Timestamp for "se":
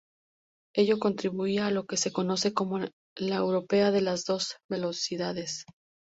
1.95-2.11